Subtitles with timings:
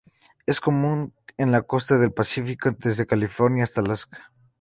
[0.47, 4.33] Es común en la costa del Pacífico desde California hasta Alaska.